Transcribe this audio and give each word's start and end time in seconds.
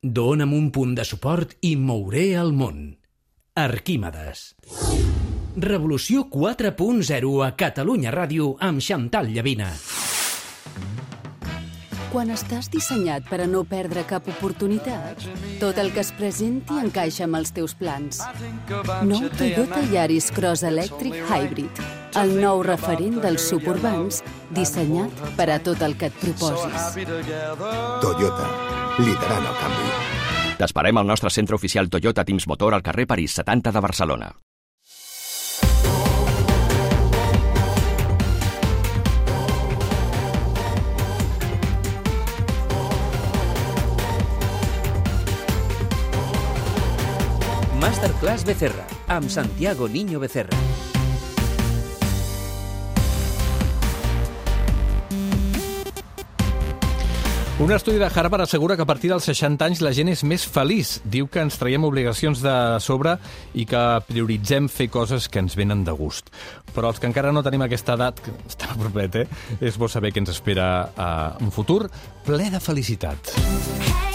Dóna'm 0.00 0.52
un 0.54 0.70
punt 0.70 0.92
de 0.94 1.02
suport 1.02 1.56
i 1.66 1.72
mouré 1.74 2.36
el 2.38 2.52
món. 2.54 3.00
Arquímedes. 3.58 4.54
Revolució 5.58 6.28
4.0 6.30 7.32
a 7.42 7.48
Catalunya 7.58 8.12
Ràdio 8.14 8.52
amb 8.62 8.78
Xantal 8.78 9.26
Llavina. 9.34 9.72
Quan 12.12 12.30
estàs 12.30 12.70
dissenyat 12.70 13.26
per 13.26 13.42
a 13.42 13.50
no 13.50 13.64
perdre 13.66 14.06
cap 14.06 14.30
oportunitat, 14.30 15.26
tot 15.58 15.82
el 15.82 15.90
que 15.90 16.06
es 16.06 16.14
presenti 16.14 16.78
encaixa 16.78 17.26
amb 17.26 17.42
els 17.42 17.50
teus 17.50 17.74
plans. 17.74 18.22
Nou 19.02 19.26
Toyota 19.34 19.82
Yaris 19.90 20.30
Cross 20.30 20.62
Electric 20.70 21.18
Hybrid, 21.26 21.82
el 22.22 22.38
nou 22.38 22.62
referent 22.62 23.18
dels 23.26 23.50
suburbans, 23.50 24.22
dissenyat 24.54 25.26
per 25.34 25.50
a 25.50 25.58
tot 25.58 25.82
el 25.82 25.98
que 25.98 26.14
et 26.14 26.22
proposis. 26.22 26.94
Toyota, 28.00 28.77
liderant 28.98 29.46
el 29.46 29.56
canvi. 29.62 29.88
T'esperem 30.58 30.98
al 30.98 31.06
nostre 31.06 31.30
centre 31.30 31.54
oficial 31.54 31.88
Toyota 31.88 32.24
Teams 32.26 32.48
Motor 32.50 32.74
al 32.74 32.82
carrer 32.82 33.06
París 33.06 33.36
70 33.38 33.72
de 33.72 33.80
Barcelona. 33.80 34.32
Masterclass 47.78 48.44
Becerra, 48.44 48.84
amb 49.06 49.30
Santiago 49.30 49.88
Niño 49.88 50.18
Becerra. 50.18 50.67
Un 57.58 57.72
estudi 57.72 57.98
de 57.98 58.04
Harvard 58.06 58.42
assegura 58.42 58.76
que 58.76 58.82
a 58.82 58.86
partir 58.86 59.08
dels 59.10 59.24
60 59.26 59.66
anys 59.66 59.80
la 59.82 59.90
gent 59.90 60.12
és 60.12 60.20
més 60.22 60.44
feliç. 60.46 60.92
Diu 61.02 61.26
que 61.26 61.42
ens 61.42 61.58
traiem 61.58 61.82
obligacions 61.88 62.38
de 62.38 62.54
sobre 62.78 63.16
i 63.58 63.64
que 63.66 63.80
prioritzem 64.06 64.68
fer 64.70 64.86
coses 64.94 65.26
que 65.26 65.42
ens 65.42 65.58
venen 65.58 65.82
de 65.82 65.94
gust. 65.98 66.30
Però 66.70 66.92
els 66.92 67.02
que 67.02 67.10
encara 67.10 67.34
no 67.34 67.42
tenim 67.42 67.66
aquesta 67.66 67.98
edat, 67.98 68.22
que 68.22 68.36
està 68.46 68.70
propet, 68.78 69.24
eh? 69.24 69.56
és 69.58 69.74
bo 69.74 69.90
saber 69.90 70.14
que 70.14 70.22
ens 70.22 70.30
espera 70.36 70.68
uh, 70.94 71.32
un 71.42 71.50
futur 71.50 71.88
ple 72.28 72.46
de 72.54 72.62
felicitat. 72.62 73.34
Hey, 73.34 74.07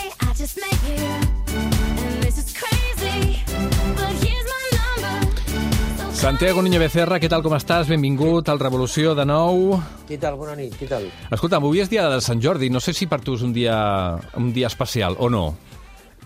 Santiago 6.24 6.62
Niño 6.64 6.80
Becerra, 6.80 7.18
què 7.20 7.28
tal, 7.28 7.42
com 7.44 7.52
estàs? 7.58 7.90
Benvingut 7.92 8.48
al 8.48 8.62
Revolució 8.62 9.12
de 9.12 9.26
nou. 9.28 9.74
Què 10.08 10.16
tal? 10.22 10.38
Bona 10.40 10.54
nit, 10.56 10.72
què 10.80 10.88
tal? 10.88 11.10
Escolta, 11.36 11.60
avui 11.60 11.82
és 11.84 11.90
dia 11.92 12.06
de 12.08 12.22
Sant 12.24 12.40
Jordi. 12.40 12.70
No 12.72 12.80
sé 12.80 12.94
si 12.96 13.10
per 13.12 13.20
tu 13.20 13.36
és 13.36 13.44
un 13.44 13.52
dia, 13.52 13.76
un 14.40 14.54
dia 14.56 14.70
especial 14.72 15.18
o 15.20 15.28
no. 15.28 15.42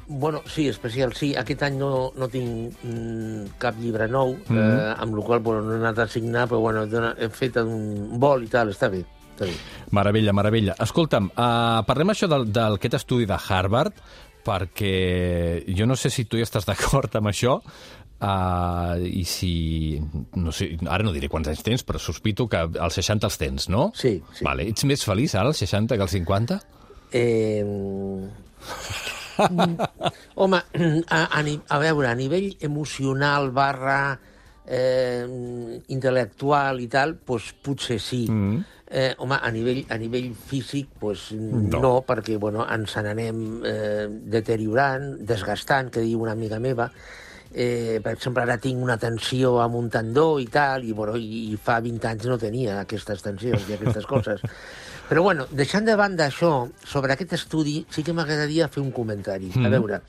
Bueno, 0.05 0.43
sí, 0.45 0.67
especial, 0.69 1.15
sí. 1.17 1.31
Aquest 1.35 1.65
any 1.65 1.79
no, 1.81 2.11
no 2.13 2.29
tinc 2.29 2.77
mm, 2.85 3.57
cap 3.57 3.81
llibre 3.81 4.05
nou, 4.07 4.35
mm 4.37 4.53
-hmm. 4.53 4.77
eh, 4.77 4.93
amb 5.01 5.17
la 5.17 5.25
qual 5.25 5.39
bueno, 5.39 5.61
no 5.63 5.73
he 5.73 5.79
anat 5.79 5.97
a 5.97 6.07
signar, 6.07 6.47
però 6.47 6.59
bueno, 6.61 6.83
he 6.83 6.87
donat- 6.93 7.17
he 7.17 7.29
fet 7.29 7.57
un 7.57 8.19
vol 8.19 8.43
i 8.43 8.47
tal, 8.47 8.69
està 8.69 8.91
bé. 8.91 9.03
Està 9.33 9.45
bé. 9.45 9.55
Meravella, 9.91 10.31
meravella. 10.31 10.75
Escolta'm, 10.79 11.25
uh, 11.25 11.83
parlem 11.85 12.09
això 12.09 12.27
del- 12.27 12.51
d'aquest 12.51 12.93
estudi 12.93 13.25
de 13.25 13.37
Harvard, 13.49 13.93
perquè 14.47 15.63
jo 15.75 15.87
no 15.89 15.99
sé 15.99 16.11
si 16.13 16.25
tu 16.25 16.39
hi 16.39 16.45
estàs 16.47 16.67
d'acord 16.67 17.19
amb 17.19 17.31
això, 17.33 17.59
uh, 18.21 18.95
i 19.03 19.23
si... 19.27 19.99
No 20.39 20.53
sé, 20.55 20.71
ara 20.87 21.05
no 21.05 21.13
diré 21.15 21.29
quants 21.31 21.51
anys 21.51 21.63
tens, 21.65 21.85
però 21.87 22.01
sospito 22.01 22.47
que 22.51 22.63
als 22.63 22.99
60 23.01 23.29
els 23.29 23.39
tens, 23.41 23.69
no? 23.73 23.91
Sí, 23.97 24.17
sí. 24.33 24.47
Vale. 24.47 24.67
Ets 24.71 24.87
més 24.89 25.03
feliç 25.05 25.35
ara, 25.35 25.51
als 25.53 25.63
60, 25.65 25.97
que 25.97 26.07
als 26.07 26.15
50? 26.17 26.59
Eh, 27.17 27.63
home, 30.35 30.61
a, 31.07 31.21
a, 31.21 31.43
a 31.43 31.79
veure, 31.83 32.09
a 32.09 32.15
nivell 32.17 32.49
emocional 32.65 33.51
barra 33.55 34.01
eh, 34.67 35.25
intel·lectual 35.93 36.81
i 36.83 36.87
tal, 36.91 37.15
doncs 37.25 37.53
potser 37.63 37.99
sí. 38.03 38.25
Mm. 38.29 38.65
Eh, 38.87 39.13
home, 39.19 39.35
a 39.43 39.49
nivell, 39.51 39.81
a 39.91 39.97
nivell 39.99 40.29
físic, 40.47 40.93
doncs 41.01 41.31
No. 41.35 41.61
no, 41.73 41.79
no 41.83 41.93
perquè 42.07 42.37
bueno, 42.39 42.65
ens 42.71 42.95
n'anem 42.95 43.41
eh, 43.67 44.07
deteriorant, 44.07 45.17
desgastant, 45.27 45.91
que 45.91 46.03
diu 46.05 46.21
una 46.23 46.31
amiga 46.37 46.59
meva. 46.59 46.89
Eh, 47.51 47.99
per 48.03 48.13
exemple, 48.15 48.43
ara 48.43 48.57
tinc 48.59 48.79
una 48.83 48.97
tensió 48.99 49.57
amb 49.63 49.75
un 49.79 49.89
tendó 49.89 50.37
i 50.39 50.47
tal, 50.51 50.83
i, 50.83 50.93
bueno, 50.93 51.15
i, 51.19 51.47
i 51.51 51.57
fa 51.57 51.79
20 51.83 52.07
anys 52.07 52.27
no 52.27 52.37
tenia 52.37 52.81
aquestes 52.81 53.23
tensions 53.23 53.67
i 53.69 53.75
aquestes 53.75 54.05
coses. 54.13 54.43
Però, 55.07 55.23
bueno, 55.23 55.47
deixant 55.51 55.85
de 55.87 55.95
banda 55.95 56.27
això, 56.27 56.67
sobre 56.83 57.13
aquest 57.15 57.33
estudi, 57.37 57.85
sí 57.89 58.03
que 58.03 58.13
m'agradaria 58.15 58.67
fer 58.67 58.83
un 58.83 58.91
comentari. 58.91 59.51
Mm. 59.55 59.65
A 59.65 59.71
veure, 59.71 60.01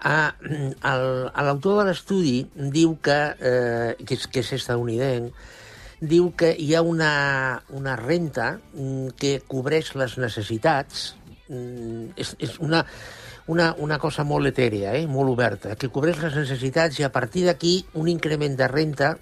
a, 0.00 0.34
el- 0.40 1.30
a 1.34 1.42
l'autor 1.46 1.80
de 1.80 1.86
l'estudi 1.90 2.36
diu 2.54 2.96
que, 3.02 3.18
eh, 3.38 3.94
que, 4.04 4.14
és, 4.18 4.26
que 4.30 4.40
és 4.44 4.52
estadounidenc, 4.58 5.32
diu 6.00 6.30
que 6.38 6.52
hi 6.54 6.74
ha 6.78 6.82
una, 6.86 7.62
una 7.74 7.96
renta 7.98 8.58
mm, 8.74 9.16
que 9.18 9.40
cobreix 9.50 9.94
les 9.98 10.18
necessitats, 10.22 11.16
mm, 11.48 12.12
és, 12.16 12.36
és 12.38 12.58
una, 12.62 12.84
una, 13.50 13.72
una 13.78 13.98
cosa 13.98 14.22
molt 14.24 14.46
etèrea, 14.52 14.94
eh, 14.94 15.06
molt 15.10 15.32
oberta, 15.34 15.74
que 15.74 15.90
cobreix 15.90 16.20
les 16.22 16.36
necessitats 16.38 17.00
i 17.00 17.06
a 17.06 17.10
partir 17.10 17.46
d'aquí 17.48 17.80
un 17.98 18.06
increment 18.12 18.54
de 18.56 18.68
renta 18.70 19.16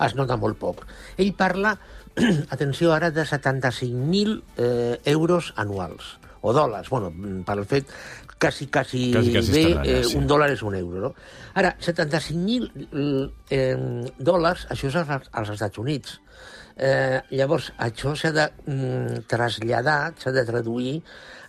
es 0.00 0.14
nota 0.18 0.36
molt 0.40 0.58
poc. 0.58 0.82
Ell 1.20 1.34
parla, 1.38 1.76
atenció 2.54 2.92
ara, 2.94 3.10
de 3.14 3.22
75.000 3.22 4.40
eh, 4.56 5.00
euros 5.14 5.52
anuals, 5.56 6.16
o 6.44 6.52
dòlars, 6.52 6.90
bueno, 6.90 7.08
per 7.46 7.54
al 7.56 7.64
fet 7.64 7.88
quasi, 8.44 8.66
quasi, 8.68 9.12
Quasi, 9.12 9.32
quasi 9.32 9.52
bé, 9.52 9.64
eh, 9.84 10.04
sí. 10.04 10.16
un 10.20 10.26
dòlar 10.28 10.50
és 10.52 10.62
un 10.62 10.74
euro, 10.76 11.00
no? 11.08 11.14
Ara, 11.56 11.76
75.000 11.80 13.30
eh, 13.50 13.76
dòlars, 14.18 14.66
això 14.74 14.86
és 14.90 14.96
als, 15.00 15.30
als 15.32 15.48
Estats 15.56 15.78
Units. 15.80 16.20
Eh, 16.74 17.20
llavors, 17.38 17.68
això 17.78 18.16
s'ha 18.18 18.32
de 18.34 18.48
mm, 18.66 19.24
traslladar, 19.30 20.12
s'ha 20.18 20.32
de 20.34 20.42
traduir 20.44 20.96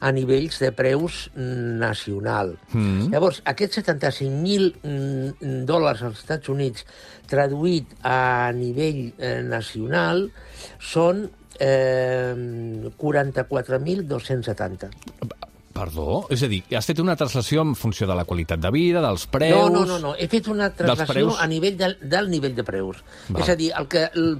a 0.06 0.12
nivells 0.14 0.60
de 0.62 0.70
preus 0.78 1.32
mm, 1.34 1.80
nacional. 1.82 2.54
Mm. 2.72 3.10
Llavors, 3.14 3.42
aquests 3.50 3.82
75.000 3.82 4.86
mm, 4.86 5.64
dòlars 5.66 6.04
als 6.06 6.22
Estats 6.22 6.52
Units 6.54 6.86
traduït 7.32 7.96
a 8.06 8.52
nivell 8.54 9.08
eh, 9.18 9.42
nacional 9.50 10.28
són 10.78 11.26
eh, 11.58 12.38
44.270. 13.02 14.94
Perdó? 15.76 16.26
És 16.32 16.40
a 16.46 16.48
dir, 16.48 16.62
has 16.78 16.88
fet 16.88 17.02
una 17.04 17.18
translació 17.20 17.66
en 17.66 17.74
funció 17.76 18.08
de 18.08 18.16
la 18.16 18.24
qualitat 18.28 18.62
de 18.64 18.70
vida, 18.72 19.02
dels 19.04 19.26
preus... 19.28 19.58
No, 19.74 19.82
no, 19.82 19.86
no, 19.90 19.98
no. 20.00 20.14
He 20.16 20.30
fet 20.32 20.48
una 20.52 20.70
traslació 20.72 21.12
preus? 21.12 21.42
a 21.44 21.48
nivell 21.52 21.76
del, 21.82 21.98
del 22.00 22.30
nivell 22.32 22.56
de 22.56 22.64
preus. 22.64 23.02
Val. 23.28 23.42
És 23.44 23.52
a 23.52 23.58
dir, 23.60 23.74
el 23.76 23.90
que 23.92 24.06
el, 24.14 24.38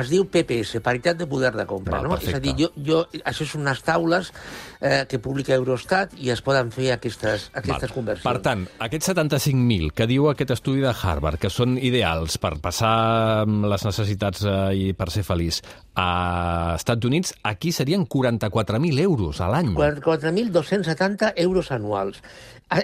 es 0.00 0.10
diu 0.12 0.26
PPS, 0.30 0.80
paritat 0.84 1.18
de 1.20 1.26
poder 1.30 1.52
de 1.56 1.66
compra. 1.68 2.00
Val, 2.00 2.08
no? 2.10 2.18
És 2.18 2.34
a 2.34 2.40
dir, 2.42 2.54
jo, 2.58 2.70
jo, 2.86 3.02
això 3.24 3.46
són 3.48 3.64
unes 3.66 3.82
taules 3.86 4.32
eh, 4.80 5.04
que 5.08 5.20
publica 5.22 5.54
Eurostat 5.56 6.16
i 6.20 6.30
es 6.34 6.42
poden 6.44 6.72
fer 6.74 6.92
aquestes, 6.96 7.48
aquestes 7.56 7.92
conversions. 7.94 8.26
Per 8.26 8.42
tant, 8.44 8.66
aquests 8.86 9.12
75.000 9.12 9.92
que 9.96 10.08
diu 10.10 10.30
aquest 10.30 10.56
estudi 10.56 10.84
de 10.84 10.92
Harvard, 10.94 11.40
que 11.42 11.50
són 11.52 11.76
ideals 11.78 12.38
per 12.42 12.56
passar 12.62 13.46
les 13.46 13.86
necessitats 13.86 14.44
eh, 14.46 14.56
i 14.74 14.92
per 14.96 15.10
ser 15.14 15.24
feliç, 15.26 15.62
a 15.96 16.76
Estats 16.76 17.08
Units, 17.08 17.34
aquí 17.46 17.72
serien 17.72 18.06
44.000 18.06 19.00
euros 19.06 19.40
a 19.40 19.50
l'any. 19.52 19.72
44.270 19.76 21.32
euros 21.46 21.72
anuals. 21.72 22.20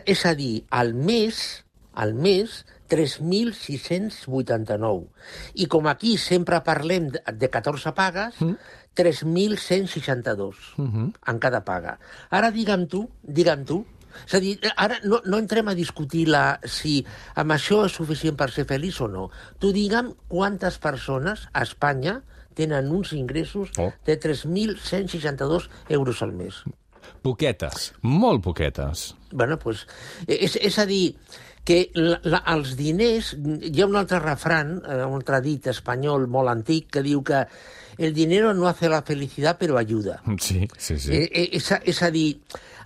És 0.06 0.24
a 0.26 0.36
dir, 0.38 0.62
al 0.70 0.94
mes, 0.94 1.64
al 1.92 2.14
mes, 2.14 2.62
3.689. 2.92 5.08
I 5.56 5.64
com 5.72 5.88
aquí 5.88 6.18
sempre 6.20 6.60
parlem 6.66 7.08
de, 7.14 7.22
de 7.40 7.48
14 7.48 7.94
pagues, 7.96 8.36
mm. 8.40 8.56
3.162 8.92 10.76
mm 10.76 10.90
-hmm. 10.92 11.08
en 11.26 11.38
cada 11.38 11.64
paga. 11.64 11.98
Ara 12.28 12.50
digue'm 12.52 12.86
tu, 12.86 13.08
digue'm 13.22 13.64
tu, 13.64 13.86
és 14.26 14.34
a 14.34 14.40
dir, 14.40 14.58
ara 14.76 14.98
no, 15.04 15.22
no 15.24 15.38
entrem 15.38 15.68
a 15.68 15.74
discutir 15.74 16.28
la, 16.28 16.60
si 16.64 17.06
amb 17.34 17.52
això 17.52 17.86
és 17.86 17.92
suficient 17.92 18.36
per 18.36 18.50
ser 18.50 18.66
feliç 18.68 19.00
o 19.00 19.08
no. 19.08 19.30
Tu 19.58 19.72
digue'm 19.72 20.12
quantes 20.28 20.78
persones 20.78 21.48
a 21.52 21.62
Espanya 21.62 22.22
tenen 22.54 22.92
uns 22.92 23.12
ingressos 23.12 23.70
Oh. 23.78 23.92
de 24.04 24.20
3.162 24.20 25.70
euros 25.88 26.22
al 26.22 26.32
mes. 26.32 26.62
Poquetes, 27.22 27.94
molt 28.02 28.42
poquetes. 28.42 29.14
Bueno, 29.30 29.58
pues, 29.58 29.86
és, 30.26 30.56
és 30.56 30.78
a 30.78 30.86
dir, 30.86 31.16
que 31.64 31.90
la, 31.94 32.18
la, 32.24 32.42
els 32.54 32.74
diners... 32.78 33.34
Hi 33.38 33.82
ha 33.82 33.88
un 33.88 34.00
altre 34.00 34.20
refran, 34.22 34.76
eh, 34.82 35.02
un 35.06 35.20
altre 35.20 35.42
dit 35.44 35.70
espanyol 35.72 36.26
molt 36.30 36.52
antic, 36.52 36.90
que 36.96 37.04
diu 37.06 37.22
que 37.26 37.44
el 37.98 38.14
dinero 38.16 38.52
no 38.54 38.68
hace 38.68 38.88
la 38.88 39.02
felicidad, 39.02 39.56
pero 39.60 39.78
ayuda. 39.78 40.22
Sí, 40.40 40.66
sí, 40.78 40.98
sí. 40.98 41.14
Eh, 41.14 41.28
eh, 41.30 41.48
és, 41.58 41.72
a, 41.72 41.82
és 41.84 42.02
a 42.02 42.10
dir, 42.10 42.28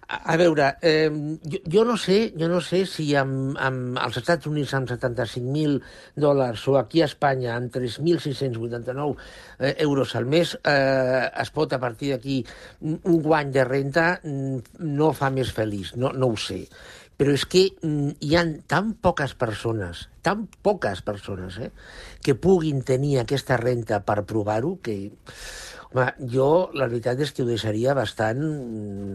A, 0.08 0.20
a 0.32 0.36
veure, 0.38 0.68
eh, 0.86 1.10
jo, 1.42 1.58
jo 1.66 1.82
no 1.84 1.96
sé, 1.98 2.32
jo 2.38 2.46
no 2.46 2.60
sé 2.62 2.84
si 2.86 3.08
amb, 3.18 3.56
amb 3.58 3.96
els 3.98 4.18
Estats 4.20 4.46
Units 4.46 4.74
amb 4.78 4.86
75.000 4.92 5.80
dòlars 6.22 6.62
o 6.70 6.76
aquí 6.78 7.02
a 7.02 7.08
Espanya 7.10 7.56
amb 7.56 7.74
3.689 7.74 9.16
eh, 9.58 9.74
euros 9.82 10.14
al 10.14 10.28
mes 10.30 10.54
eh, 10.62 11.26
es 11.42 11.50
pot 11.50 11.74
a 11.74 11.80
partir 11.82 12.12
d'aquí 12.14 12.38
un 12.86 13.00
un 13.02 13.18
guany 13.24 13.50
de 13.50 13.64
renta 13.66 14.06
mm, 14.22 14.78
no 14.94 15.10
fa 15.10 15.32
més 15.34 15.50
feliç, 15.50 15.96
no, 15.98 16.12
no 16.14 16.30
ho 16.30 16.38
sé. 16.38 16.62
Però 17.16 17.32
és 17.32 17.46
que 17.48 17.68
mm, 17.80 18.18
hi 18.20 18.34
han 18.36 18.58
tan 18.68 18.92
poques 19.00 19.32
persones, 19.40 20.06
tan 20.24 20.44
poques 20.62 21.00
persones, 21.06 21.56
eh, 21.64 21.70
que 22.22 22.36
puguin 22.36 22.82
tenir 22.84 23.16
aquesta 23.22 23.56
renta 23.60 24.02
per 24.04 24.22
provar-ho, 24.28 24.76
que... 24.84 24.98
Home, 25.96 26.04
jo 26.28 26.46
la 26.76 26.88
veritat 26.90 27.20
és 27.22 27.30
que 27.32 27.44
ho 27.44 27.46
deixaria 27.46 27.94
bastant, 27.96 28.40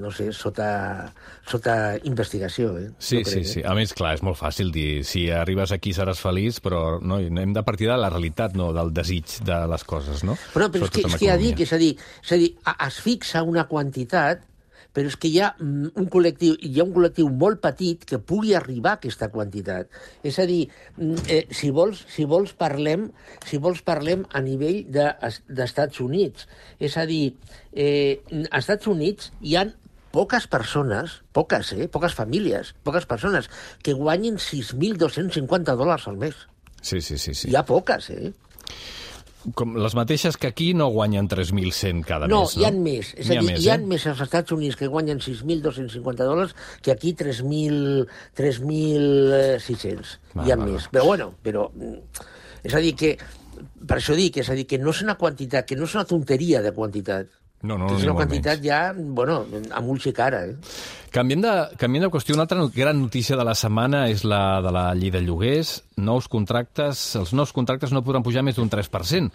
no 0.01 0.09
sé, 0.15 0.30
sota, 0.33 1.12
sota 1.45 1.75
investigació. 2.07 2.71
Eh? 2.80 2.86
Sí, 2.98 3.19
Jo 3.19 3.27
sí, 3.27 3.36
crec, 3.36 3.50
sí. 3.50 3.63
A 3.68 3.75
més, 3.77 3.92
clar, 3.94 4.13
és 4.15 4.24
molt 4.25 4.39
fàcil 4.39 4.71
dir 4.74 5.03
si 5.06 5.25
arribes 5.36 5.75
aquí 5.75 5.92
seràs 5.94 6.24
feliç, 6.24 6.62
però 6.63 7.01
no, 7.03 7.19
hem 7.19 7.53
de 7.53 7.63
partir 7.68 7.92
de 7.92 8.00
la 8.00 8.09
realitat, 8.09 8.56
no 8.57 8.71
del 8.74 8.94
desig 8.95 9.42
de 9.45 9.59
les 9.69 9.83
coses, 9.83 10.24
no? 10.25 10.38
Però, 10.56 10.71
però 10.74 10.88
és 10.88 10.95
que, 10.95 11.03
és 11.06 11.18
que 11.19 11.27
ja 11.27 11.36
dic, 11.38 11.62
és 11.68 11.75
a 11.75 11.81
dir, 11.81 11.92
és 12.24 12.33
a 12.33 12.39
dir, 12.39 12.53
es 12.88 13.01
fixa 13.03 13.44
una 13.44 13.68
quantitat, 13.69 14.48
però 14.93 15.07
és 15.07 15.15
que 15.15 15.29
hi 15.31 15.39
ha 15.39 15.53
mm, 15.57 15.91
un 16.01 16.07
col·lectiu, 16.11 16.55
hi 16.59 16.79
ha 16.79 16.85
un 16.85 16.93
col·lectiu 16.95 17.29
molt 17.31 17.61
petit 17.63 18.03
que 18.07 18.19
pugui 18.19 18.53
arribar 18.57 18.95
a 18.95 18.99
aquesta 18.99 19.29
quantitat. 19.31 19.88
És 20.23 20.39
a 20.39 20.45
dir, 20.49 20.65
mm, 20.97 21.25
eh, 21.31 21.45
si 21.55 21.71
vols, 21.71 22.05
si 22.11 22.25
vols 22.27 22.51
parlem, 22.53 23.09
si 23.47 23.57
vols 23.57 23.81
parlem 23.88 24.25
a 24.31 24.41
nivell 24.41 24.83
de- 24.91 25.13
d'Estats 25.47 25.99
Units. 26.03 26.47
És 26.79 26.97
a 26.97 27.05
dir, 27.05 27.35
eh, 27.73 28.19
als 28.51 28.65
Estats 28.65 28.88
Units 28.88 29.31
hi 29.41 29.55
han 29.55 29.73
poques 30.11 30.45
persones, 30.51 31.21
poques, 31.31 31.71
eh, 31.73 31.88
poques 31.88 32.13
famílies, 32.13 32.73
poques 32.83 33.05
persones, 33.07 33.49
que 33.81 33.93
guanyin 33.93 34.38
6.250 34.38 35.75
dòlars 35.79 36.07
al 36.07 36.17
mes. 36.17 36.35
Sí, 36.81 36.99
sí, 36.99 37.17
sí. 37.17 37.33
sí. 37.33 37.49
Hi 37.49 37.55
ha 37.55 37.63
poques, 37.63 38.09
eh? 38.09 38.33
Com 39.57 39.73
les 39.81 39.95
mateixes 39.97 40.38
que 40.38 40.47
aquí 40.51 40.73
no 40.77 40.88
guanyen 40.93 41.27
3.100 41.27 42.03
cada 42.05 42.27
No, 42.29 42.43
mes, 42.43 42.55
no? 42.57 42.61
hi 42.61 42.65
ha 42.67 42.71
més. 42.75 43.13
És 43.17 43.27
N'hi 43.29 43.38
a 43.38 43.39
ha 43.39 43.41
dir, 43.41 43.49
més, 43.51 43.63
hi 43.63 43.69
ha 43.71 43.75
eh? 43.79 43.85
més 43.89 44.05
als 44.11 44.21
Estats 44.21 44.51
Units 44.53 44.75
que 44.77 44.88
guanyen 44.91 45.17
6.250 45.23 46.27
dòlars 46.27 46.53
que 46.85 46.91
aquí 46.93 47.15
3.000 47.17 48.05
3.600. 48.38 50.15
Va, 50.38 50.45
Hi 50.45 50.51
ha 50.53 50.57
va, 50.59 50.65
més. 50.69 50.85
va. 50.85 50.93
Però 50.93 51.05
bueno, 51.09 51.31
però... 51.43 51.67
mm, 51.73 52.27
És 52.63 52.75
a 52.77 52.79
dir, 52.83 52.93
que... 52.95 53.15
Per 53.88 53.97
això 53.97 54.13
dic, 54.17 54.38
és 54.41 54.49
a 54.49 54.55
dir, 54.57 54.67
que 54.69 54.77
no 54.77 54.91
és 54.93 55.01
una 55.01 55.15
quantitat, 55.17 55.65
que 55.65 55.75
no 55.77 55.85
és 55.89 55.93
una 55.97 56.05
tonteria 56.05 56.61
de 56.61 56.71
quantitat. 56.73 57.27
No, 57.62 57.78
no, 57.78 57.92
que 57.92 58.00
és 58.00 58.08
una 58.08 58.16
quantitat 58.18 58.58
menys. 58.58 58.66
ja, 58.66 58.80
bueno, 58.98 59.44
amb 59.69 59.94
ulls 59.94 60.08
i 60.10 60.13
cara, 60.18 60.42
eh? 60.50 60.56
Canviem 61.13 61.42
de, 61.44 61.52
canviem 61.78 62.06
de 62.06 62.10
qüestió. 62.10 62.34
Una 62.38 62.46
altra 62.48 62.63
gran 62.74 63.02
notícia 63.02 63.36
de 63.38 63.44
la 63.46 63.54
setmana 63.54 64.06
és 64.10 64.24
la 64.24 64.62
de 64.63 64.72
la 64.72 64.86
llei 64.96 65.12
de 65.12 65.22
lloguers. 65.22 65.74
Nous 66.00 66.28
contractes, 66.31 67.02
els 67.19 67.34
nous 67.38 67.52
contractes 67.52 67.92
no 67.92 68.02
podran 68.02 68.24
pujar 68.24 68.46
més 68.48 68.56
d'un 68.56 68.72
3%. 68.72 69.28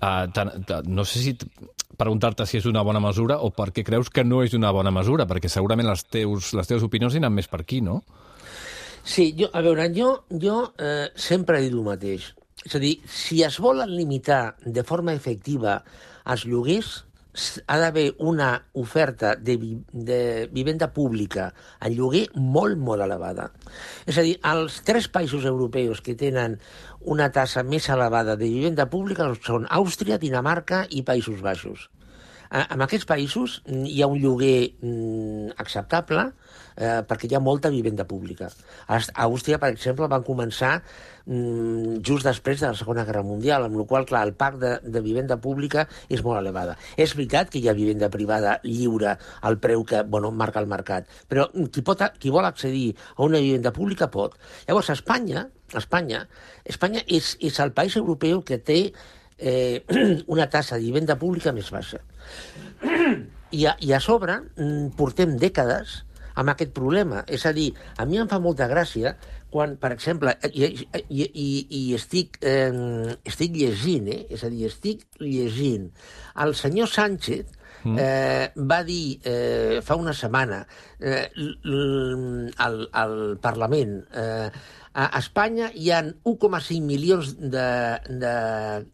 Uh, 0.00 0.26
tan, 0.34 0.50
ta, 0.66 0.80
no 0.84 1.06
sé 1.06 1.22
si 1.22 1.36
preguntar-te 2.00 2.46
si 2.48 2.58
és 2.58 2.66
una 2.66 2.82
bona 2.82 3.00
mesura 3.00 3.38
o 3.44 3.52
per 3.54 3.70
què 3.76 3.84
creus 3.86 4.10
que 4.10 4.24
no 4.24 4.42
és 4.42 4.56
una 4.58 4.72
bona 4.74 4.92
mesura, 4.94 5.28
perquè 5.30 5.48
segurament 5.52 5.88
les, 5.88 6.04
teus, 6.08 6.52
les 6.56 6.68
teves 6.68 6.84
opinions 6.86 7.14
aniran 7.14 7.36
més 7.36 7.48
per 7.50 7.62
aquí, 7.62 7.80
no? 7.84 8.00
Sí, 9.04 9.30
jo, 9.38 9.48
a 9.56 9.62
veure, 9.64 9.88
jo, 9.96 10.10
jo 10.42 10.62
eh, 10.78 11.08
sempre 11.16 11.58
he 11.58 11.68
dit 11.68 11.76
el 11.76 11.84
mateix. 11.86 12.32
És 12.66 12.74
a 12.76 12.80
dir, 12.82 12.96
si 13.08 13.40
es 13.46 13.56
volen 13.62 13.94
limitar 13.94 14.56
de 14.64 14.84
forma 14.84 15.14
efectiva 15.16 15.78
els 16.28 16.44
lloguers, 16.48 17.04
ha 17.66 17.78
d'haver 17.78 18.06
una 18.18 18.50
oferta 18.72 19.34
de, 19.36 19.56
vi 19.56 19.76
de 19.92 20.48
vivenda 20.52 20.90
pública 20.92 21.50
en 21.80 21.94
lloguer 21.94 22.26
molt, 22.34 22.78
molt 22.78 23.04
elevada. 23.06 23.50
És 24.06 24.18
a 24.18 24.26
dir, 24.26 24.36
els 24.52 24.80
tres 24.86 25.08
països 25.12 25.46
europeus 25.46 26.02
que 26.02 26.16
tenen 26.18 26.58
una 27.00 27.30
tassa 27.32 27.62
més 27.62 27.88
elevada 27.88 28.36
de 28.36 28.50
vivenda 28.50 28.88
pública 28.90 29.30
són 29.46 29.68
Àustria, 29.70 30.18
Dinamarca 30.18 30.84
i 30.90 31.06
Països 31.06 31.40
Baixos. 31.44 31.88
En 32.50 32.82
aquests 32.82 33.06
països 33.06 33.60
hi 33.70 34.00
ha 34.02 34.08
un 34.10 34.18
lloguer 34.18 34.72
mm, 34.82 35.52
acceptable 35.62 36.24
eh, 36.74 37.02
perquè 37.06 37.28
hi 37.30 37.36
ha 37.38 37.40
molta 37.42 37.70
vivenda 37.70 38.06
pública. 38.08 38.48
A 38.90 38.98
Àustria, 39.26 39.60
per 39.62 39.70
exemple, 39.70 40.08
van 40.10 40.24
començar 40.26 40.72
mm, 40.80 42.00
just 42.06 42.26
després 42.26 42.58
de 42.58 42.72
la 42.72 42.78
Segona 42.78 43.04
Guerra 43.06 43.22
Mundial, 43.26 43.68
amb 43.68 43.78
la 43.78 43.86
qual 43.86 44.08
clar, 44.08 44.24
el 44.26 44.34
parc 44.34 44.58
de, 44.62 44.72
de 44.82 45.02
vivenda 45.04 45.38
pública 45.38 45.86
és 46.08 46.24
molt 46.26 46.40
elevada. 46.40 46.74
És 46.96 47.14
veritat 47.14 47.52
que 47.52 47.62
hi 47.62 47.70
ha 47.70 47.76
vivenda 47.76 48.10
privada 48.10 48.58
lliure 48.66 49.14
al 49.46 49.60
preu 49.62 49.86
que 49.86 50.02
bueno, 50.02 50.32
marca 50.34 50.58
el 50.58 50.66
mercat, 50.70 51.06
però 51.30 51.46
qui, 51.54 51.86
pot, 51.86 52.02
qui 52.18 52.34
vol 52.34 52.50
accedir 52.50 52.96
a 53.14 53.22
una 53.28 53.38
vivenda 53.38 53.70
pública 53.76 54.10
pot. 54.10 54.34
Llavors, 54.66 54.90
a 54.90 54.98
Espanya, 54.98 55.46
Espanya, 55.78 56.26
Espanya 56.66 57.06
és, 57.06 57.36
és 57.38 57.62
el 57.62 57.70
país 57.76 57.94
europeu 58.00 58.42
que 58.42 58.58
té 58.58 58.80
eh, 59.40 59.82
una 60.34 60.48
tassa 60.50 60.76
de 60.76 60.86
vivenda 60.86 61.16
pública 61.18 61.52
més 61.56 61.72
baixa. 61.72 62.02
I 63.50 63.66
a, 63.66 63.74
i 63.82 63.90
a 63.92 63.98
sobre 63.98 64.36
mm, 64.38 64.92
portem 64.98 65.34
dècades 65.40 66.04
amb 66.38 66.52
aquest 66.52 66.72
problema. 66.76 67.24
És 67.26 67.46
a 67.46 67.52
dir, 67.56 67.70
a 67.98 68.06
mi 68.06 68.20
em 68.20 68.28
fa 68.30 68.38
molta 68.42 68.68
gràcia 68.70 69.16
quan, 69.50 69.74
per 69.82 69.90
exemple, 69.96 70.36
i, 70.52 70.68
i, 71.08 71.24
i, 71.26 71.48
i 71.80 71.80
estic, 71.96 72.38
eh, 72.46 73.16
estic 73.26 73.56
llegint, 73.58 74.06
eh? 74.14 74.20
és 74.30 74.44
a 74.46 74.50
dir, 74.52 74.68
estic 74.70 75.02
llegint. 75.18 75.88
El 76.44 76.54
senyor 76.54 76.90
Sánchez 76.92 77.58
eh, 77.84 78.50
va 78.56 78.82
dir 78.84 79.20
eh, 79.24 79.80
fa 79.82 79.96
una 79.96 80.12
setmana 80.16 80.60
eh, 80.98 81.30
al, 82.56 82.84
al 82.92 83.16
Parlament 83.40 83.98
eh, 84.12 84.50
a 84.92 85.08
Espanya 85.18 85.70
hi 85.74 85.90
ha 85.94 86.02
1,5 86.02 86.80
milions 86.82 87.36
de, 87.38 87.66
de 88.10 88.34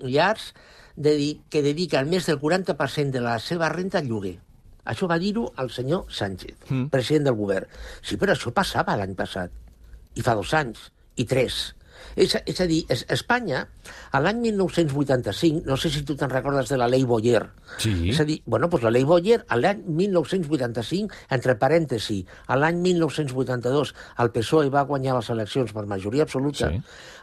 llars 0.04 0.50
dedi 0.96 1.36
que 1.52 1.62
dediquen 1.64 2.08
més 2.10 2.26
del 2.28 2.40
40% 2.40 3.12
de 3.12 3.22
la 3.24 3.36
seva 3.40 3.68
renta 3.72 4.00
al 4.00 4.08
lloguer. 4.08 4.36
Això 4.86 5.08
va 5.10 5.18
dir-ho 5.20 5.48
el 5.60 5.70
senyor 5.74 6.06
Sánchez, 6.12 6.56
mm. 6.68 6.88
president 6.92 7.28
del 7.28 7.38
govern. 7.38 7.68
Sí, 8.00 8.16
però 8.16 8.32
això 8.36 8.52
passava 8.54 8.96
l'any 8.96 9.16
passat, 9.18 9.52
i 10.14 10.24
fa 10.24 10.36
dos 10.38 10.52
anys, 10.56 10.88
i 11.16 11.26
tres. 11.28 11.74
És, 12.16 12.36
és 12.46 12.60
a 12.60 12.66
dir, 12.66 12.84
es, 12.88 13.04
Espanya, 13.12 13.66
a 14.12 14.20
l'any 14.20 14.40
1985, 14.46 15.64
no 15.66 15.76
sé 15.76 15.90
si 15.92 16.02
tu 16.06 16.16
te'n 16.16 16.30
recordes 16.32 16.68
de 16.72 16.78
la 16.80 16.88
Lei 16.88 17.04
Boyer, 17.04 17.44
Sí. 17.78 18.08
és 18.10 18.20
a 18.20 18.24
dir, 18.24 18.40
bueno, 18.46 18.68
doncs 18.68 18.84
la 18.84 18.90
Lei 18.90 19.04
Boyer, 19.04 19.44
a 19.48 19.56
l'any 19.56 19.82
1985, 19.86 21.14
entre 21.30 21.56
parèntesi, 21.60 22.20
a 22.46 22.56
l'any 22.56 22.78
1982, 22.84 23.94
el 24.22 24.30
PSOE 24.32 24.70
va 24.70 24.84
guanyar 24.88 25.16
les 25.18 25.30
eleccions 25.34 25.72
per 25.72 25.86
majoria 25.86 26.22
absoluta, 26.24 26.70
Sí. 26.70 26.80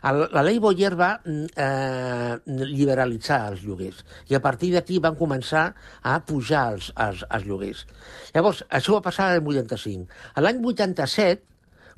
el, 0.10 0.28
la 0.32 0.44
Lei 0.44 0.60
Boyer 0.60 0.94
va 1.00 1.12
mm, 1.24 1.46
eh, 1.56 2.38
liberalitzar 2.46 3.40
els 3.52 3.64
lloguers 3.64 4.04
i 4.30 4.36
a 4.36 4.42
partir 4.44 4.74
d'aquí 4.74 5.00
van 5.00 5.16
començar 5.20 5.74
a 6.04 6.20
pujar 6.26 6.74
els, 6.74 6.92
els, 6.98 7.24
els 7.30 7.46
lloguers. 7.48 7.86
Llavors, 8.34 8.64
això 8.70 8.98
va 8.98 9.02
passar 9.06 9.32
l'any 9.32 9.48
85. 9.48 10.08
A 10.36 10.42
l'any 10.42 10.62
87 10.64 11.53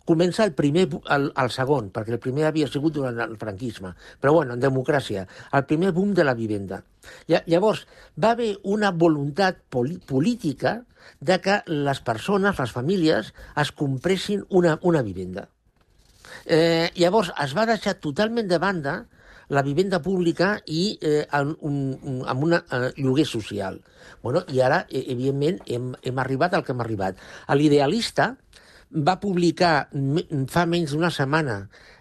comença 0.05 0.43
el 0.45 0.53
primer, 0.53 0.87
el, 1.09 1.31
el 1.35 1.49
segon, 1.53 1.89
perquè 1.93 2.13
el 2.13 2.19
primer 2.21 2.45
havia 2.45 2.67
sigut 2.69 2.93
durant 2.93 3.17
el 3.25 3.37
franquisme, 3.41 3.95
però 4.21 4.33
bueno, 4.37 4.53
en 4.53 4.61
democràcia, 4.61 5.25
el 5.51 5.65
primer 5.65 5.91
boom 5.95 6.13
de 6.13 6.23
la 6.23 6.35
vivenda. 6.37 6.83
Lla- 7.27 7.43
Llavors, 7.49 7.87
va 8.21 8.31
haver 8.35 8.51
una 8.63 8.91
voluntat 8.91 9.57
política 9.69 10.83
de 11.21 11.39
que 11.41 11.59
les 11.67 11.99
persones, 12.01 12.59
les 12.59 12.71
famílies, 12.71 13.33
es 13.57 13.71
compressin 13.71 14.45
una, 14.49 14.77
una 14.81 15.01
vivenda. 15.01 15.49
Eh, 16.45 16.91
llavors, 16.95 17.31
es 17.41 17.53
va 17.57 17.65
deixar 17.69 17.95
totalment 18.01 18.47
de 18.49 18.57
banda 18.61 18.95
la 19.49 19.61
vivenda 19.61 19.99
pública 20.01 20.55
i 20.65 20.97
eh, 21.01 21.25
un, 21.61 21.81
un, 22.01 22.21
amb 22.25 22.43
un 22.47 22.55
eh, 22.57 22.61
lloguer 22.97 23.25
social. 23.29 23.77
Bueno, 24.23 24.41
I 24.49 24.61
ara, 24.65 24.85
eh, 24.89 25.03
evidentment, 25.13 25.59
hem, 25.69 25.91
hem 26.01 26.19
arribat 26.21 26.53
al 26.57 26.63
que 26.65 26.73
hem 26.73 26.81
arribat. 26.81 27.19
L'idealista 27.53 28.31
va 28.95 29.19
publicar 29.19 29.89
fa 30.51 30.65
menys 30.69 30.95
d'una 30.95 31.11
setmana 31.11 31.59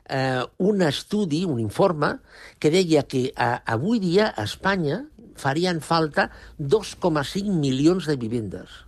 eh, 0.08 0.42
un 0.62 0.82
estudi, 0.86 1.44
un 1.44 1.58
informe, 1.58 2.14
que 2.62 2.70
deia 2.70 3.04
que 3.08 3.26
a, 3.34 3.56
avui 3.74 4.00
dia 4.02 4.30
a 4.30 4.46
Espanya 4.46 5.04
farien 5.34 5.80
falta 5.82 6.30
2,5 6.60 7.50
milions 7.58 8.06
de 8.06 8.14
vivendes 8.20 8.84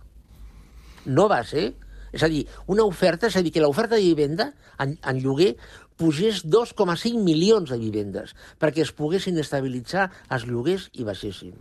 no 1.07 1.27
va 1.31 1.41
ser. 1.47 1.71
És 2.15 2.23
a 2.23 2.29
dir, 2.31 2.45
una 2.71 2.85
oferta, 2.87 3.27
és 3.27 3.35
a 3.35 3.43
dir, 3.43 3.51
que 3.55 3.63
l'oferta 3.63 3.97
de 3.97 4.03
vivenda 4.03 4.51
en, 4.79 4.95
en 5.03 5.19
lloguer 5.23 5.55
pugés 5.99 6.43
2,5 6.45 7.19
milions 7.23 7.71
de 7.73 7.77
vivendes 7.81 8.35
perquè 8.61 8.83
es 8.85 8.93
poguessin 8.95 9.39
estabilitzar 9.41 10.07
els 10.33 10.45
lloguers 10.47 10.87
i 10.93 11.07
baixessin. 11.07 11.55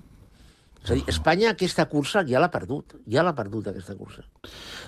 És 0.87 0.93
a 0.93 0.95
dir, 0.95 1.03
Espanya 1.11 1.49
aquesta 1.51 1.89
cursa 1.91 2.21
ja 2.29 2.39
l'ha 2.39 2.49
perdut, 2.53 2.95
ja 3.11 3.25
l'ha 3.27 3.33
perdut 3.35 3.73
aquesta 3.73 3.97
cursa. 3.99 4.23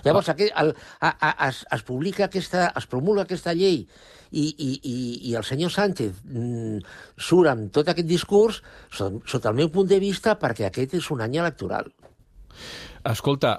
Llavors, 0.05 0.29
aquest, 0.31 0.53
el, 0.61 0.71
a, 1.03 1.09
a, 1.11 1.31
es, 1.49 1.65
es 1.75 1.83
publica 1.83 2.29
aquesta, 2.29 2.69
es 2.79 2.87
promulga 2.87 3.25
aquesta 3.27 3.51
llei 3.51 3.81
i, 4.31 4.45
i, 4.45 4.69
i, 4.79 4.93
i 5.27 5.35
el 5.35 5.43
senyor 5.43 5.73
Sánchez 5.75 6.21
mm, 6.23 6.79
surt 7.19 7.51
amb 7.51 7.73
tot 7.75 7.91
aquest 7.91 8.07
discurs 8.07 8.61
sota, 8.87 9.19
sota 9.27 9.51
el 9.51 9.59
meu 9.59 9.73
punt 9.75 9.91
de 9.91 9.99
vista 9.99 10.37
perquè 10.39 10.69
aquest 10.69 10.95
és 11.01 11.11
un 11.11 11.25
any 11.25 11.35
electoral. 11.43 11.91
Escolta, 13.07 13.53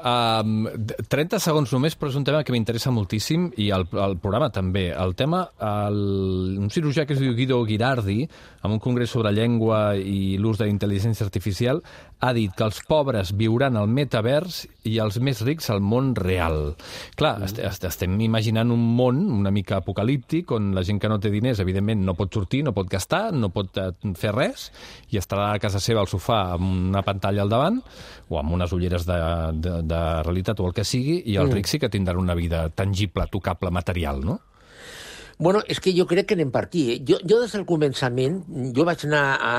um, 0.44 0.66
30 1.08 1.38
segons 1.40 1.70
només, 1.72 1.96
però 1.96 2.10
és 2.12 2.18
un 2.18 2.26
tema 2.28 2.42
que 2.44 2.52
m'interessa 2.52 2.92
moltíssim 2.92 3.48
i 3.56 3.70
el, 3.72 3.86
el 3.88 4.18
programa 4.20 4.50
també. 4.52 4.90
El 4.92 5.14
tema, 5.16 5.46
el, 5.64 6.58
un 6.60 6.68
cirurgià 6.72 7.06
que 7.08 7.16
es 7.16 7.22
diu 7.22 7.32
Guido 7.38 7.60
Girardi, 7.64 8.26
en 8.60 8.76
un 8.76 8.82
congrés 8.82 9.10
sobre 9.10 9.32
llengua 9.32 9.96
i 9.96 10.36
l'ús 10.36 10.60
de 10.60 10.66
la 10.66 10.74
intel·ligència 10.74 11.24
artificial, 11.24 11.80
ha 12.20 12.34
dit 12.36 12.52
que 12.52 12.66
els 12.66 12.82
pobres 12.84 13.32
viuran 13.32 13.78
al 13.80 13.88
metavers 13.88 14.66
i 14.84 14.98
els 15.00 15.16
més 15.24 15.40
rics 15.46 15.70
al 15.72 15.80
món 15.80 16.12
real. 16.16 16.74
Clar, 17.16 17.38
mm. 17.40 17.48
est 17.48 17.62
est 17.64 17.86
estem 17.88 18.18
imaginant 18.20 18.72
un 18.74 18.82
món 18.96 19.22
una 19.40 19.52
mica 19.54 19.78
apocalíptic 19.80 20.52
on 20.52 20.74
la 20.76 20.84
gent 20.84 21.00
que 21.00 21.08
no 21.08 21.18
té 21.20 21.32
diners, 21.32 21.62
evidentment, 21.64 22.04
no 22.04 22.16
pot 22.18 22.32
sortir, 22.36 22.62
no 22.66 22.74
pot 22.76 22.90
gastar, 22.92 23.30
no 23.32 23.48
pot 23.54 23.80
eh, 23.80 23.90
fer 24.20 24.34
res 24.36 24.68
i 25.10 25.20
estarà 25.20 25.50
a 25.54 25.62
casa 25.62 25.80
seva 25.80 26.04
al 26.04 26.12
sofà 26.12 26.42
amb 26.58 26.90
una 26.92 27.04
pantalla 27.06 27.46
al 27.46 27.52
davant 27.52 27.80
o 28.28 28.38
amb 28.38 28.52
unes 28.58 28.72
ulleres 28.76 29.08
de, 29.08 29.16
de, 29.52 29.74
de 29.88 30.00
realitat 30.26 30.60
o 30.60 30.68
el 30.70 30.74
que 30.76 30.84
sigui 30.84 31.22
i 31.26 31.36
els 31.36 31.50
Mm. 31.50 31.58
rics 31.60 31.70
sí 31.76 31.78
que 31.82 31.88
tindran 31.90 32.18
una 32.18 32.34
vida 32.34 32.68
tangible, 32.70 33.26
tocable, 33.30 33.70
material, 33.70 34.24
no? 34.24 34.40
Bueno, 35.40 35.62
és 35.72 35.78
que 35.80 35.94
jo 35.96 36.04
crec 36.04 36.26
que 36.28 36.34
anem 36.36 36.50
per 36.52 36.66
aquí. 36.66 36.82
Eh? 36.92 36.96
Jo, 37.08 37.16
jo 37.24 37.38
des 37.40 37.52
del 37.56 37.62
començament, 37.64 38.42
jo 38.76 38.84
vaig 38.84 39.06
anar 39.06 39.38
a... 39.40 39.52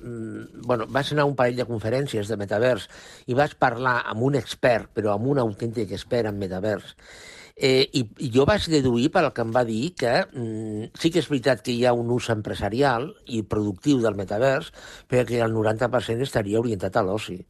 mm, 0.00 0.62
Bueno, 0.64 0.86
vaig 0.88 1.10
anar 1.12 1.26
a 1.26 1.28
un 1.28 1.34
parell 1.36 1.58
de 1.58 1.66
conferències 1.68 2.28
de 2.32 2.38
metavers 2.40 2.86
i 3.28 3.36
vaig 3.36 3.58
parlar 3.60 3.98
amb 4.08 4.22
un 4.24 4.38
expert, 4.40 4.88
però 4.96 5.12
amb 5.18 5.28
un 5.28 5.38
autèntic 5.42 5.92
expert 5.92 6.30
en 6.30 6.38
metavers. 6.40 6.94
Eh, 7.60 7.90
i, 7.92 8.06
I 8.24 8.30
jo 8.32 8.46
vaig 8.48 8.70
deduir 8.72 9.10
pel 9.12 9.28
que 9.34 9.42
em 9.44 9.52
va 9.52 9.64
dir 9.68 9.92
que 9.98 10.14
mm, 10.32 10.92
sí 10.96 11.10
que 11.12 11.20
és 11.20 11.28
veritat 11.28 11.60
que 11.60 11.74
hi 11.76 11.84
ha 11.84 11.92
un 11.92 12.08
ús 12.14 12.30
empresarial 12.32 13.10
i 13.26 13.42
productiu 13.42 14.00
del 14.00 14.16
metavers, 14.16 14.72
però 15.10 15.26
que 15.28 15.42
el 15.44 15.52
90% 15.52 16.22
estaria 16.24 16.60
orientat 16.62 16.96
a 16.96 17.02
l'oci. 17.04 17.42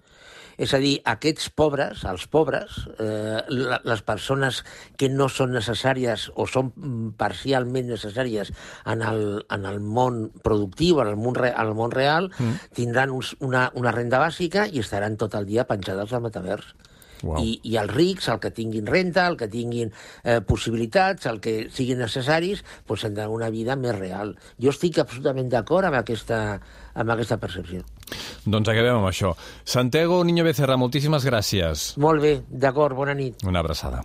És 0.58 0.74
a 0.74 0.80
dir, 0.82 0.96
aquests 1.06 1.48
pobres, 1.54 2.02
els 2.10 2.26
pobres, 2.30 2.80
eh, 2.98 3.38
les 3.48 4.02
persones 4.06 4.64
que 4.98 5.08
no 5.12 5.28
són 5.30 5.54
necessàries 5.54 6.28
o 6.34 6.48
són 6.50 6.72
mm, 6.74 7.12
parcialment 7.20 7.88
necessàries 7.94 8.50
en 8.90 9.04
el, 9.06 9.24
en 9.54 9.68
el 9.70 9.78
món 9.80 10.24
productiu, 10.42 10.98
en 11.04 11.12
el 11.14 11.20
món, 11.20 11.38
re, 11.38 11.52
en 11.54 11.70
el 11.70 11.78
món 11.78 11.94
real, 11.94 12.30
mm. 12.34 12.74
tindran 12.74 13.14
uns, 13.14 13.36
una, 13.38 13.68
una 13.78 13.94
renda 13.94 14.18
bàsica 14.22 14.66
i 14.66 14.82
estaran 14.82 15.16
tot 15.20 15.38
el 15.38 15.46
dia 15.46 15.68
penjades 15.68 16.12
al 16.12 16.26
metavers. 16.26 16.74
Uau. 17.22 17.42
I, 17.42 17.58
I 17.70 17.78
els 17.82 17.92
rics, 17.94 18.28
el 18.32 18.40
que 18.42 18.52
tinguin 18.54 18.86
renta, 18.86 19.26
el 19.26 19.38
que 19.40 19.48
tinguin 19.50 19.92
eh, 20.22 20.40
possibilitats, 20.46 21.26
el 21.30 21.40
que 21.44 21.56
siguin 21.74 22.02
necessaris, 22.02 22.64
doncs 22.88 23.06
tindran 23.06 23.34
una 23.34 23.50
vida 23.54 23.76
més 23.76 23.96
real. 23.98 24.36
Jo 24.62 24.74
estic 24.74 25.00
absolutament 25.02 25.50
d'acord 25.52 25.88
amb, 25.88 25.98
aquesta, 26.00 26.58
amb 26.94 27.16
aquesta 27.16 27.40
percepció. 27.42 27.82
Doncs 28.46 28.70
acabem 28.70 29.00
amb 29.00 29.10
això. 29.10 29.34
Santiago 29.64 30.22
Niño 30.24 30.46
Becerra, 30.46 30.78
moltíssimes 30.80 31.26
gràcies. 31.28 31.90
Molt 32.00 32.24
bé, 32.24 32.38
d'acord, 32.48 32.96
bona 32.96 33.16
nit. 33.18 33.44
Una 33.48 33.64
abraçada. 33.64 34.04